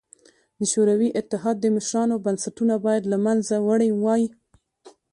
د 0.59 0.61
شوروي 0.71 1.09
اتحاد 1.19 1.59
مشرانو 1.75 2.15
بنسټونه 2.25 2.75
باید 2.85 3.03
له 3.11 3.17
منځه 3.25 3.55
وړي 3.67 3.89
وای 4.03 4.23